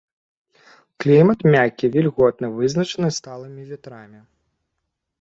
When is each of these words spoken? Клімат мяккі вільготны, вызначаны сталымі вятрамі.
Клімат 1.03 1.39
мяккі 1.57 1.91
вільготны, 1.97 2.47
вызначаны 2.57 3.09
сталымі 3.21 3.71
вятрамі. 3.71 4.19